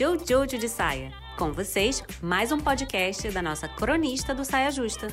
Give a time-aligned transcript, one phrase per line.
[0.00, 1.12] Jojo de Saia.
[1.36, 5.08] Com vocês, mais um podcast da nossa cronista do Saia Justa.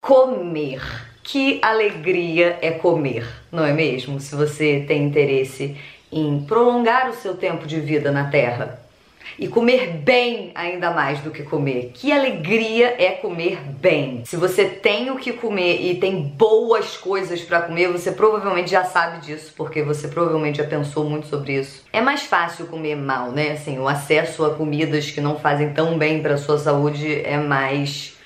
[0.00, 0.82] Comer.
[1.22, 4.18] Que alegria é comer, não é mesmo?
[4.18, 5.76] Se você tem interesse
[6.10, 8.82] em prolongar o seu tempo de vida na Terra
[9.38, 11.90] e comer bem ainda mais do que comer.
[11.94, 14.22] Que alegria é comer bem.
[14.24, 18.84] Se você tem o que comer e tem boas coisas para comer, você provavelmente já
[18.84, 21.84] sabe disso, porque você provavelmente já pensou muito sobre isso.
[21.92, 23.52] É mais fácil comer mal, né?
[23.52, 28.16] Assim, o acesso a comidas que não fazem tão bem para sua saúde é mais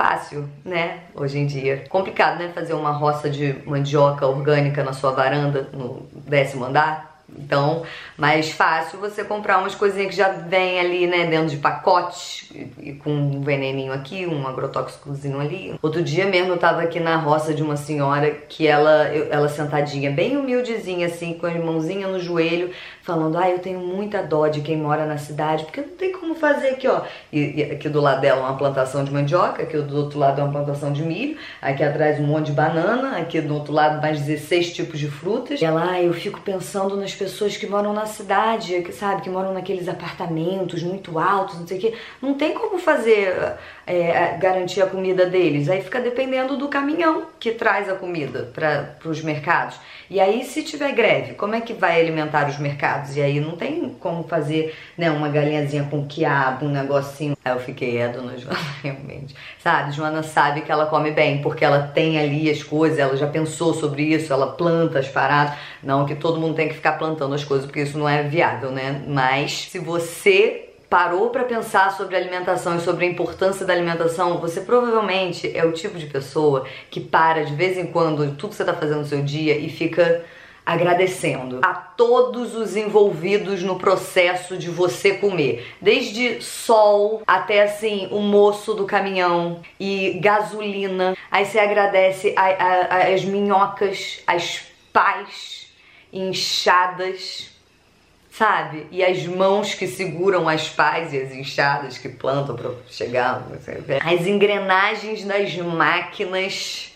[0.00, 1.00] fácil, né?
[1.14, 1.84] Hoje em dia.
[1.88, 2.50] Complicado, né?
[2.54, 7.09] Fazer uma roça de mandioca orgânica na sua varanda no décimo andar.
[7.38, 7.82] Então,
[8.16, 12.90] mais fácil você comprar umas coisinhas que já vem ali, né, dentro de pacotes e,
[12.90, 15.74] e com um veneninho aqui, um agrotóxicozinho ali.
[15.82, 19.48] Outro dia mesmo eu tava aqui na roça de uma senhora que ela, eu, ela
[19.48, 22.70] sentadinha, bem humildezinha assim, com a mãozinha no joelho,
[23.10, 26.34] falando: "Ah, eu tenho muita dó de quem mora na cidade, porque não tem como
[26.34, 27.02] fazer aqui, ó".
[27.32, 30.44] E, e aqui do lado dela uma plantação de mandioca, aqui do outro lado é
[30.44, 34.20] uma plantação de milho, aqui atrás um monte de banana, aqui do outro lado mais
[34.20, 35.60] 16 tipos de frutas.
[35.60, 39.30] E ela: "Ah, eu fico pensando nas pessoas que moram na cidade, que sabe, que
[39.30, 41.94] moram naqueles apartamentos muito altos, não sei o quê.
[42.22, 45.68] Não tem como fazer é, garantir a comida deles.
[45.68, 49.76] Aí fica dependendo do caminhão que traz a comida para os mercados.
[50.08, 52.99] E aí, se tiver greve, como é que vai alimentar os mercados?
[53.16, 57.36] E aí não tem como fazer né, uma galinhazinha com quiabo, um negocinho.
[57.44, 59.34] Aí eu fiquei, é, dona Joana, realmente.
[59.58, 63.26] Sabe, Joana sabe que ela come bem, porque ela tem ali as coisas, ela já
[63.26, 65.54] pensou sobre isso, ela planta as paradas.
[65.82, 68.70] Não que todo mundo tem que ficar plantando as coisas, porque isso não é viável,
[68.70, 69.02] né?
[69.06, 74.60] Mas se você parou para pensar sobre alimentação e sobre a importância da alimentação, você
[74.60, 78.64] provavelmente é o tipo de pessoa que para de vez em quando tudo que você
[78.64, 80.24] tá fazendo no seu dia e fica
[80.70, 88.20] agradecendo a todos os envolvidos no processo de você comer, desde sol até assim o
[88.20, 91.16] moço do caminhão e gasolina.
[91.28, 95.72] Aí você agradece a, a, as minhocas, as pás
[96.12, 97.50] inchadas
[98.30, 98.86] sabe?
[98.92, 103.44] E as mãos que seguram as pás e as enxadas que plantam para chegar,
[104.04, 106.92] as engrenagens das máquinas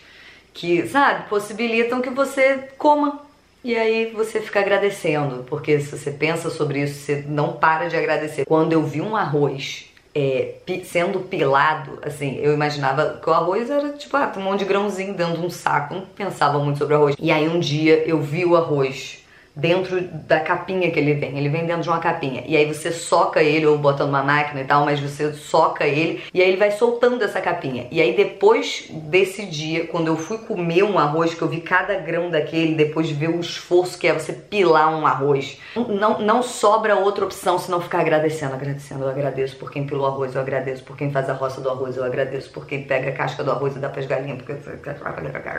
[0.55, 3.34] que, sabe, possibilitam que você coma.
[3.65, 7.97] E aí você fica agradecendo, porque se você pensa sobre isso, você não para de
[7.97, 8.45] agradecer.
[8.45, 13.95] Quando eu vi um arroz é, sendo pilado, assim, eu imaginava que o arroz era
[13.95, 17.17] tipo ah, um monte de grãozinho dentro de um saco, não pensava muito sobre arroz.
[17.19, 19.24] E aí um dia eu vi o arroz
[19.57, 21.39] dentro da capinha que ele vem.
[21.39, 22.43] Ele vem dentro de uma capinha.
[22.47, 26.23] E aí você soca ele, ou bota numa máquina e tal, mas você soca ele
[26.33, 27.87] e aí ele vai soltando essa capinha.
[27.91, 31.95] E aí depois desse dia, quando eu fui comer um arroz, que eu vi cada
[31.95, 36.43] grão daquele, depois de ver o esforço que é você pilar um arroz, não, não
[36.43, 39.05] sobra outra opção senão ficar agradecendo, agradecendo.
[39.05, 41.97] Eu agradeço por quem pilou arroz, eu agradeço por quem faz a roça do arroz,
[41.97, 44.43] eu agradeço por quem pega a casca do arroz e dá pras galinhas.
[44.43, 44.55] Porque...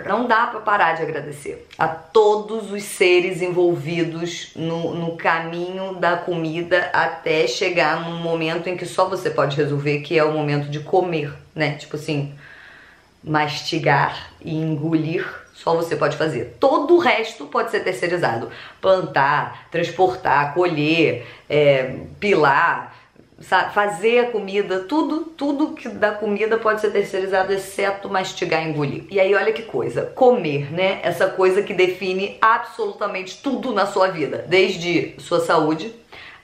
[0.10, 5.96] Não dá para parar de agradecer a todos os seres envolvidos envolvidos no, no caminho
[5.96, 10.34] da comida até chegar num momento em que só você pode resolver, que é o
[10.34, 11.76] momento de comer, né?
[11.76, 12.34] Tipo assim,
[13.24, 16.58] mastigar e engolir só você pode fazer.
[16.60, 18.50] Todo o resto pode ser terceirizado.
[18.82, 22.94] Plantar, transportar, colher, é, pilar,
[23.40, 29.04] fazer a comida, tudo, tudo que da comida pode ser terceirizado, exceto mastigar e engolir.
[29.10, 31.00] E aí, olha que coisa, comer, né?
[31.04, 35.94] Essa coisa que define absolutamente tudo na sua vida, desde sua saúde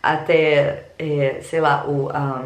[0.02, 2.09] até, é, sei lá, o.
[2.09, 2.46] A,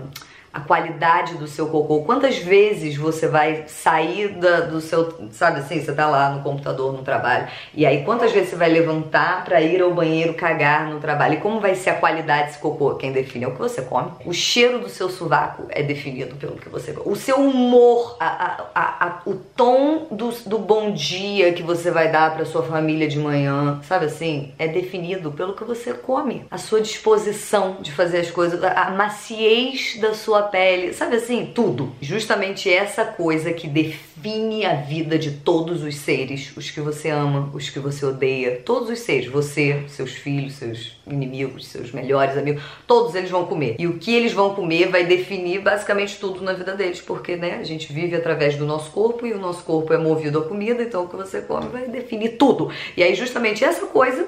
[0.56, 2.04] a qualidade do seu cocô.
[2.04, 6.94] Quantas vezes você vai sair da, do seu, sabe assim, você tá lá no computador
[6.94, 11.02] no trabalho, e aí quantas vezes você vai levantar para ir ao banheiro cagar no
[11.02, 11.34] trabalho?
[11.34, 12.96] E como vai ser a qualidade desse cocô?
[12.96, 14.12] Quem define é o que você come.
[14.26, 17.12] O cheiro do seu sovaco é definido pelo que você come.
[17.12, 22.10] O seu humor, a, a, a, o tom do, do bom dia que você vai
[22.10, 26.46] dar para sua família de manhã, sabe assim, é definido pelo que você come.
[26.50, 31.92] A sua disposição de fazer as coisas, a maciez da sua pele, sabe assim, tudo.
[32.02, 37.50] Justamente essa coisa que define a vida de todos os seres, os que você ama,
[37.54, 42.64] os que você odeia, todos os seres, você, seus filhos, seus inimigos, seus melhores amigos,
[42.88, 43.76] todos eles vão comer.
[43.78, 47.58] E o que eles vão comer vai definir basicamente tudo na vida deles, porque, né,
[47.60, 50.82] a gente vive através do nosso corpo e o nosso corpo é movido à comida,
[50.84, 52.72] então o que você come vai definir tudo.
[52.96, 54.28] E aí justamente essa coisa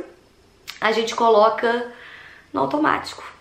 [0.80, 1.92] a gente coloca
[2.54, 3.37] no automático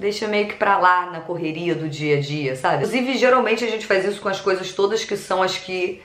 [0.00, 2.76] deixa meio que pra lá na correria do dia a dia, sabe?
[2.76, 6.00] Inclusive, geralmente a gente faz isso com as coisas todas que são as que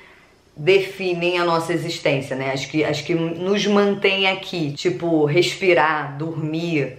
[0.56, 2.51] definem a nossa existência, né?
[2.51, 6.97] As que, as que nos mantêm aqui, tipo respirar, dormir,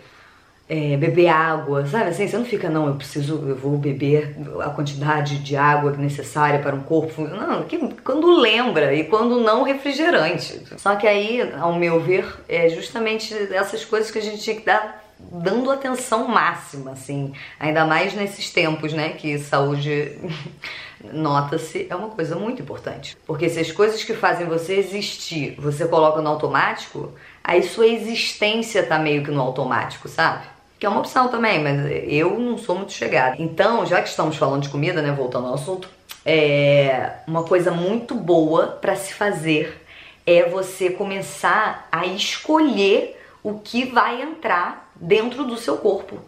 [0.68, 2.10] é, beber água, sabe?
[2.10, 6.58] Assim, você não fica, não, eu preciso, eu vou beber a quantidade de água necessária
[6.60, 7.22] para um corpo.
[7.22, 10.62] Não, que, quando lembra e quando não refrigerante.
[10.76, 14.64] Só que aí, ao meu ver, é justamente essas coisas que a gente tinha que
[14.64, 15.05] dar
[15.42, 20.18] dando atenção máxima, assim, ainda mais nesses tempos, né, que saúde
[21.12, 23.16] nota-se é uma coisa muito importante.
[23.26, 27.12] Porque se as coisas que fazem você existir, você coloca no automático,
[27.42, 30.44] aí sua existência tá meio que no automático, sabe?
[30.78, 33.36] Que é uma opção também, mas eu não sou muito chegada.
[33.38, 35.88] Então, já que estamos falando de comida, né, voltando ao assunto,
[36.24, 39.86] é uma coisa muito boa para se fazer
[40.26, 43.16] é você começar a escolher
[43.46, 46.18] o que vai entrar dentro do seu corpo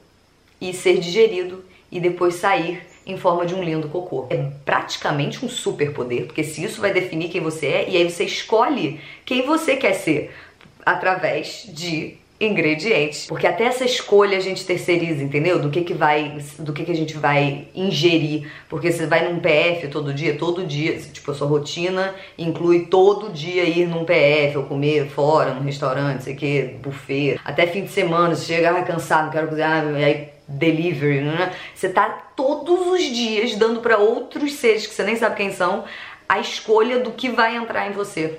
[0.61, 4.29] e ser digerido e depois sair em forma de um lindo cocô.
[4.31, 8.23] É praticamente um superpoder, porque se isso vai definir quem você é, e aí você
[8.23, 10.33] escolhe quem você quer ser
[10.87, 13.27] através de ingredientes.
[13.27, 15.59] Porque até essa escolha a gente terceiriza, entendeu?
[15.59, 18.51] Do que que vai, do que que a gente vai ingerir.
[18.69, 23.33] Porque você vai num PF todo dia, todo dia, tipo, a sua rotina inclui todo
[23.33, 27.41] dia ir num PF ou comer fora, num restaurante, sei que, buffet.
[27.45, 31.53] Até fim de semana, você chega ah, cansado, quero cozinhar, aí delivery, né?
[31.75, 35.85] Você tá todos os dias dando para outros seres que você nem sabe quem são
[36.29, 38.39] a escolha do que vai entrar em você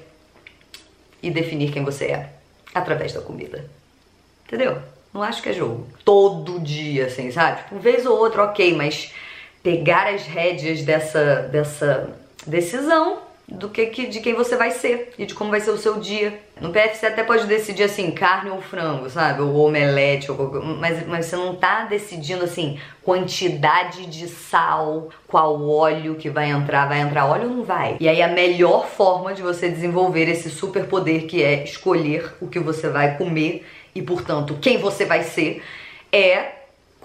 [1.21, 2.29] e definir quem você é
[2.73, 3.69] através da comida.
[4.49, 4.79] Entendeu?
[5.13, 5.87] Não acho que é jogo.
[6.03, 7.61] Todo dia, assim, sabe?
[7.61, 9.13] Tipo, vez ou outra, ok, mas
[9.61, 12.09] pegar as rédeas dessa, dessa
[12.47, 15.77] decisão do que, que, de quem você vai ser e de como vai ser o
[15.77, 16.39] seu dia.
[16.61, 19.41] No PF você até pode decidir assim, carne ou frango, sabe?
[19.41, 26.15] Ou omelete, ou mas, mas você não tá decidindo assim, quantidade de sal, qual óleo
[26.15, 27.97] que vai entrar, vai entrar óleo ou não vai?
[27.99, 32.59] E aí a melhor forma de você desenvolver esse superpoder que é escolher o que
[32.59, 35.63] você vai comer e, portanto, quem você vai ser,
[36.11, 36.58] é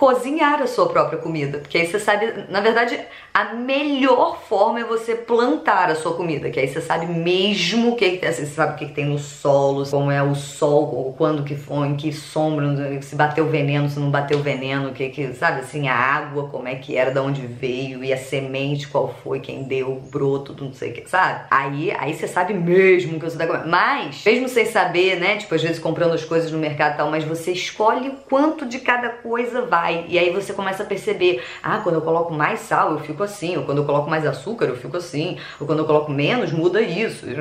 [0.04, 1.58] cozinhar a sua própria comida.
[1.58, 3.00] Porque aí você sabe, na verdade,
[3.32, 7.96] a melhor forma é você plantar a sua comida, que aí você sabe mesmo o
[7.96, 11.56] que, assim, você sabe o que, tem no solo, como é o sol, quando que
[11.56, 15.88] foi, em que sombra, se bateu veneno, se não bateu veneno, que que, sabe, assim,
[15.88, 19.62] a água, como é que era, de onde veio, e a semente, qual foi, quem
[19.62, 21.46] deu, o broto, não sei o que, sabe?
[21.50, 23.68] Aí, aí você sabe mesmo que você tá comendo.
[23.68, 27.10] Mas, mesmo sem saber, né, tipo, às vezes comprando as coisas no mercado e tal,
[27.10, 30.04] mas você escolhe quanto de cada coisa vai vai.
[30.08, 33.56] E aí você começa a perceber: ah, quando eu coloco mais sal, eu fico assim.
[33.56, 35.38] Ou quando eu coloco mais açúcar, eu fico assim.
[35.60, 37.26] Ou quando eu coloco menos, muda isso.
[37.28, 37.34] E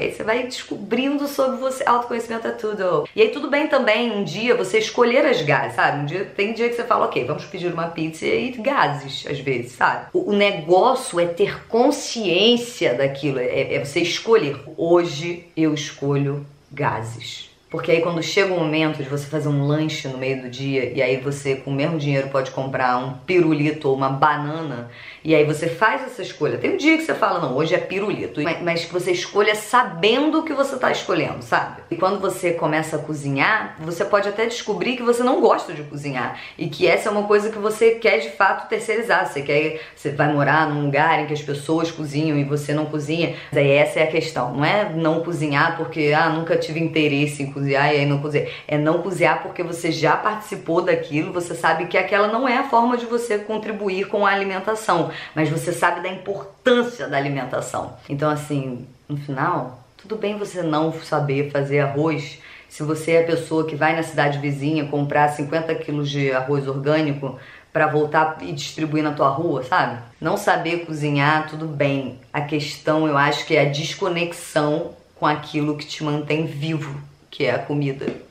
[0.00, 1.84] aí você vai descobrindo sobre você.
[1.86, 3.06] Autoconhecimento é tudo.
[3.14, 6.02] E aí tudo bem também um dia você escolher as gases, sabe?
[6.02, 9.38] Um dia, tem dia que você fala: ok, vamos pedir uma pizza e gases, às
[9.38, 10.06] vezes, sabe?
[10.12, 13.38] O, o negócio é ter consciência daquilo.
[13.38, 14.56] É, é você escolher.
[14.76, 17.47] Hoje eu escolho gases.
[17.70, 20.90] Porque aí quando chega o momento de você fazer um lanche no meio do dia
[20.94, 24.88] e aí você com o mesmo dinheiro pode comprar um pirulito ou uma banana
[25.22, 26.56] e aí você faz essa escolha.
[26.56, 30.42] Tem um dia que você fala, não, hoje é pirulito, mas você escolha sabendo o
[30.42, 31.82] que você tá escolhendo, sabe?
[31.90, 35.82] E quando você começa a cozinhar, você pode até descobrir que você não gosta de
[35.82, 39.26] cozinhar e que essa é uma coisa que você quer de fato terceirizar.
[39.26, 42.86] Você quer, você vai morar num lugar em que as pessoas cozinham e você não
[42.86, 43.34] cozinha.
[43.52, 47.42] Mas aí essa é a questão, não é não cozinhar porque ah, nunca tive interesse
[47.42, 48.48] em cozinhar e aí não cozinhar.
[48.66, 52.64] É não cozinhar porque você já participou daquilo, você sabe que aquela não é a
[52.64, 57.96] forma de você contribuir com a alimentação mas você sabe da importância da alimentação.
[58.08, 63.26] Então, assim, no final, tudo bem você não saber fazer arroz se você é a
[63.26, 67.38] pessoa que vai na cidade vizinha comprar 50 quilos de arroz orgânico
[67.72, 70.00] para voltar e distribuir na tua rua, sabe?
[70.20, 72.20] Não saber cozinhar, tudo bem.
[72.32, 77.00] A questão, eu acho que é a desconexão com aquilo que te mantém vivo,
[77.38, 78.27] que é a comida.